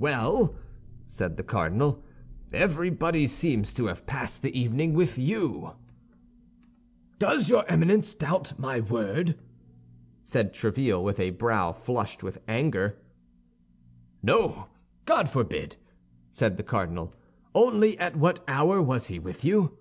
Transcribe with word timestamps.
"Well," 0.00 0.56
said 1.06 1.36
the 1.36 1.44
cardinal, 1.44 2.02
"everybody 2.52 3.28
seems 3.28 3.72
to 3.74 3.86
have 3.86 4.04
passed 4.04 4.42
the 4.42 4.58
evening 4.58 4.94
with 4.94 5.16
you." 5.16 5.76
"Does 7.20 7.48
your 7.48 7.64
Eminence 7.68 8.12
doubt 8.14 8.58
my 8.58 8.80
word?" 8.80 9.38
said 10.24 10.52
Tréville, 10.52 11.04
with 11.04 11.20
a 11.20 11.30
brow 11.30 11.70
flushed 11.72 12.20
with 12.24 12.40
anger. 12.48 12.98
"No, 14.24 14.66
God 15.04 15.28
forbid," 15.28 15.76
said 16.32 16.56
the 16.56 16.64
cardinal; 16.64 17.14
"only, 17.54 17.96
at 17.96 18.16
what 18.16 18.42
hour 18.48 18.82
was 18.82 19.06
he 19.06 19.20
with 19.20 19.44
you?" 19.44 19.78